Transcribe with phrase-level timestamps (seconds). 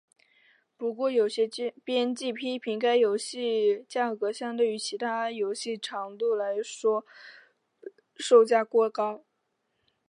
[0.77, 1.47] 不过有些
[1.83, 4.97] 编辑批评该游戏价格相对于其
[5.35, 7.05] 游戏长度来说
[8.17, 9.23] 售价过高。